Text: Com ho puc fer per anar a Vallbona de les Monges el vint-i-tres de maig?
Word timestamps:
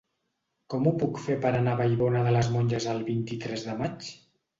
Com 0.73 0.85
ho 0.85 0.93
puc 1.01 1.19
fer 1.25 1.35
per 1.43 1.51
anar 1.57 1.75
a 1.77 1.79
Vallbona 1.81 2.23
de 2.29 2.31
les 2.37 2.49
Monges 2.55 2.87
el 2.95 3.05
vint-i-tres 3.11 3.67
de 3.69 3.77
maig? 3.83 4.09